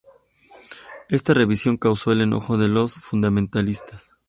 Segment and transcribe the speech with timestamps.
[1.09, 4.17] Esta revisión causó el enojo de los fundamentalistas.